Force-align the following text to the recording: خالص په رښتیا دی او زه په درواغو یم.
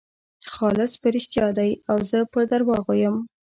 خالص 0.53 0.93
په 1.01 1.07
رښتیا 1.15 1.47
دی 1.57 1.71
او 1.91 1.97
زه 2.09 2.19
په 2.33 2.39
درواغو 2.51 2.93
یم. 3.03 3.15